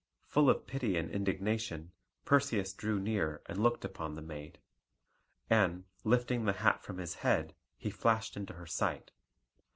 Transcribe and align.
Full 0.25 0.49
of 0.49 0.65
pity 0.65 0.97
and 0.97 1.11
indignation, 1.11 1.91
Perseus 2.25 2.73
drew 2.73 2.99
near 2.99 3.43
and 3.45 3.61
looked 3.61 3.85
upon 3.85 4.15
the 4.15 4.23
maid. 4.23 4.57
And, 5.47 5.83
lifting 6.03 6.45
the 6.45 6.53
hat 6.53 6.81
from 6.81 6.97
his 6.97 7.13
head, 7.21 7.53
he 7.77 7.91
flashed 7.91 8.35
into 8.35 8.53
her 8.53 8.65
sight. 8.65 9.11